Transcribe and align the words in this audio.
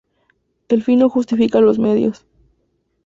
El 0.67 0.81
fin 0.81 0.97
no 0.97 1.09
justifica 1.09 1.61
los 1.61 1.77
medios 1.77 2.25